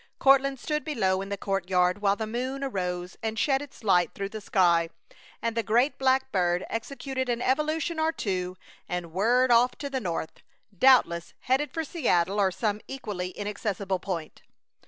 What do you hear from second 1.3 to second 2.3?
courtyard, while the